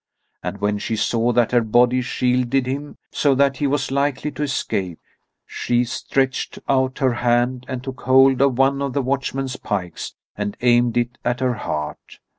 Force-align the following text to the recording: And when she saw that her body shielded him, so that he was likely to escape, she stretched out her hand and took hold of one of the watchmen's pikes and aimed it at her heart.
And 0.41 0.59
when 0.59 0.79
she 0.79 0.95
saw 0.95 1.31
that 1.33 1.51
her 1.51 1.61
body 1.61 2.01
shielded 2.01 2.65
him, 2.65 2.97
so 3.11 3.35
that 3.35 3.57
he 3.57 3.67
was 3.67 3.91
likely 3.91 4.31
to 4.31 4.41
escape, 4.41 4.97
she 5.45 5.83
stretched 5.83 6.57
out 6.67 6.97
her 6.97 7.13
hand 7.13 7.65
and 7.67 7.83
took 7.83 8.01
hold 8.01 8.41
of 8.41 8.57
one 8.57 8.81
of 8.81 8.93
the 8.93 9.03
watchmen's 9.03 9.57
pikes 9.57 10.15
and 10.35 10.57
aimed 10.61 10.97
it 10.97 11.19
at 11.23 11.39
her 11.39 11.53
heart. 11.53 12.17